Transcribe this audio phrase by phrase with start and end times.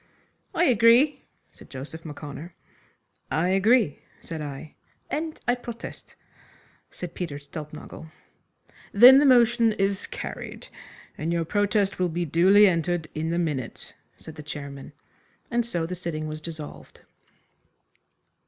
[0.55, 1.21] "I agree,"
[1.51, 2.55] said Joseph M'Connor.
[3.29, 4.73] "I agree," said I.
[5.11, 6.15] "And I protest,"
[6.89, 8.09] said Peter Stulpnagel.
[8.93, 10.69] "Then the motion is carried,
[11.19, 14.91] and your protest will be duly entered in the minutes," said the chairman,
[15.51, 17.01] and so the sitting was dissolved.